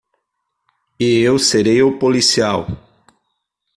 E 0.99 1.19
eu 1.19 1.37
serei 1.37 1.83
o 1.83 1.95
policial. 1.99 2.61